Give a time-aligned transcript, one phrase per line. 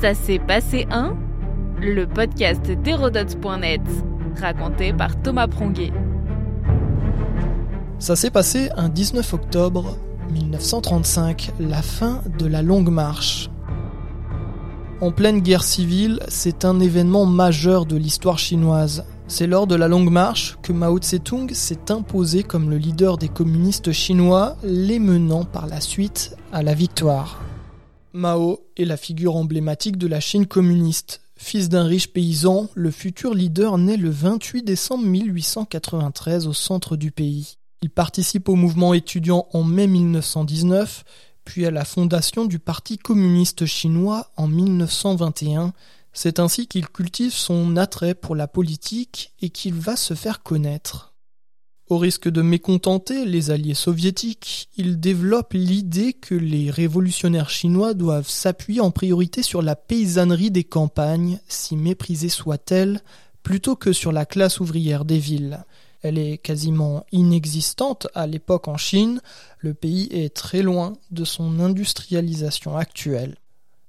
[0.00, 1.16] Ça s'est passé un
[1.80, 3.80] Le podcast d'Hérodote.net,
[4.40, 5.92] raconté par Thomas Pronguet.
[7.98, 9.98] Ça s'est passé un 19 octobre
[10.30, 13.50] 1935, la fin de la Longue Marche.
[15.00, 19.04] En pleine guerre civile, c'est un événement majeur de l'histoire chinoise.
[19.26, 23.28] C'est lors de la Longue Marche que Mao Tse-tung s'est imposé comme le leader des
[23.28, 27.40] communistes chinois, les menant par la suite à la victoire.
[28.18, 31.22] Mao est la figure emblématique de la Chine communiste.
[31.36, 37.12] Fils d'un riche paysan, le futur leader naît le 28 décembre 1893 au centre du
[37.12, 37.58] pays.
[37.80, 41.04] Il participe au mouvement étudiant en mai 1919,
[41.44, 45.72] puis à la fondation du Parti communiste chinois en 1921,
[46.12, 51.14] c'est ainsi qu'il cultive son attrait pour la politique et qu'il va se faire connaître.
[51.88, 58.28] Au risque de mécontenter les alliés soviétiques, il développe l'idée que les révolutionnaires chinois doivent
[58.28, 63.00] s'appuyer en priorité sur la paysannerie des campagnes, si méprisée soit-elle,
[63.42, 65.64] plutôt que sur la classe ouvrière des villes.
[66.02, 69.22] Elle est quasiment inexistante à l'époque en Chine,
[69.58, 73.36] le pays est très loin de son industrialisation actuelle.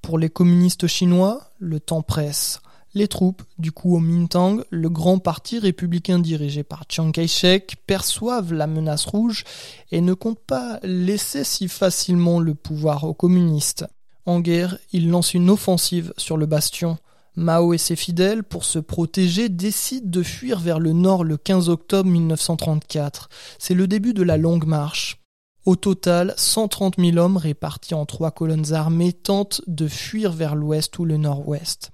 [0.00, 2.62] Pour les communistes chinois, le temps presse.
[2.94, 9.06] Les troupes du Kuomintang, le grand parti républicain dirigé par Chiang Kai-shek, perçoivent la menace
[9.06, 9.44] rouge
[9.90, 13.86] et ne comptent pas laisser si facilement le pouvoir aux communistes.
[14.26, 16.98] En guerre, ils lancent une offensive sur le bastion.
[17.34, 21.70] Mao et ses fidèles, pour se protéger, décident de fuir vers le nord le 15
[21.70, 23.30] octobre 1934.
[23.58, 25.18] C'est le début de la longue marche.
[25.64, 30.98] Au total, 130 000 hommes répartis en trois colonnes armées tentent de fuir vers l'ouest
[30.98, 31.90] ou le nord-ouest.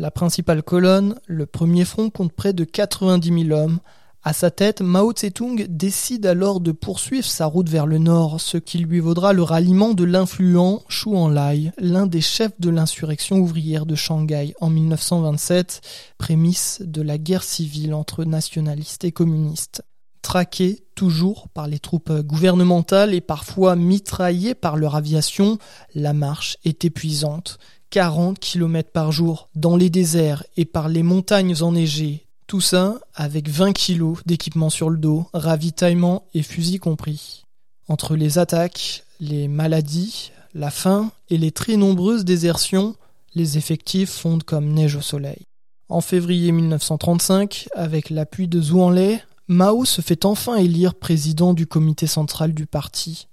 [0.00, 3.80] La principale colonne, le premier front, compte près de 90 000 hommes.
[4.22, 8.56] À sa tête, Mao Tse-tung décide alors de poursuivre sa route vers le nord, ce
[8.56, 13.84] qui lui vaudra le ralliement de l'influent Shu Enlai, l'un des chefs de l'insurrection ouvrière
[13.84, 15.82] de Shanghai en 1927,
[16.16, 19.82] prémisse de la guerre civile entre nationalistes et communistes.
[20.30, 25.58] Traqués toujours par les troupes gouvernementales et parfois mitraillés par leur aviation,
[25.96, 27.58] la marche est épuisante.
[27.90, 32.26] 40 km par jour dans les déserts et par les montagnes enneigées.
[32.46, 37.42] Tout ça avec 20 kg d'équipement sur le dos, ravitaillement et fusil compris.
[37.88, 42.94] Entre les attaques, les maladies, la faim et les très nombreuses désertions,
[43.34, 45.42] les effectifs fondent comme neige au soleil.
[45.88, 49.20] En février 1935, avec l'appui de Zhuanlei,
[49.52, 53.26] Mao se fait enfin élire président du comité central du parti.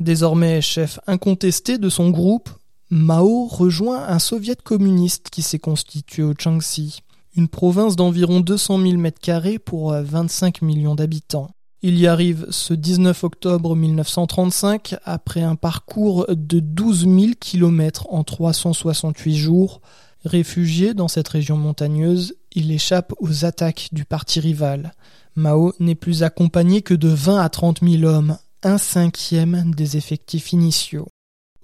[0.00, 2.50] Désormais chef incontesté de son groupe,
[2.90, 7.00] Mao rejoint un soviet communiste qui s'est constitué au Changxi,
[7.36, 11.48] une province d'environ 200 000 m2 pour 25 millions d'habitants.
[11.80, 18.24] Il y arrive ce 19 octobre 1935 après un parcours de 12 000 km en
[18.24, 19.80] 368 jours.
[20.26, 24.92] Réfugié dans cette région montagneuse, il échappe aux attaques du parti rival.
[25.34, 30.52] Mao n'est plus accompagné que de 20 à 30 000 hommes, un cinquième des effectifs
[30.52, 31.08] initiaux.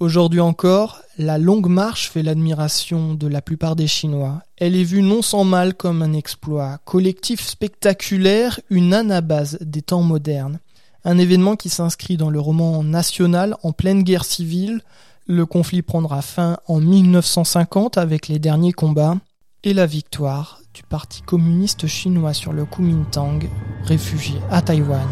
[0.01, 4.43] Aujourd'hui encore, la longue marche fait l'admiration de la plupart des Chinois.
[4.57, 10.03] Elle est vue non sans mal comme un exploit, collectif spectaculaire, une anabase des temps
[10.03, 10.61] modernes.
[11.05, 14.83] Un événement qui s'inscrit dans le roman national en pleine guerre civile.
[15.27, 19.17] Le conflit prendra fin en 1950 avec les derniers combats
[19.65, 23.41] et la victoire du Parti communiste chinois sur le Kuomintang,
[23.83, 25.09] réfugié à Taïwan.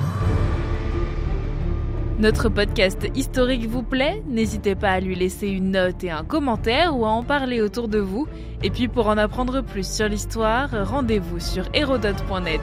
[2.21, 4.22] Notre podcast historique vous plaît?
[4.28, 7.88] N'hésitez pas à lui laisser une note et un commentaire ou à en parler autour
[7.88, 8.28] de vous.
[8.62, 12.60] Et puis pour en apprendre plus sur l'histoire, rendez-vous sur hérodote.net.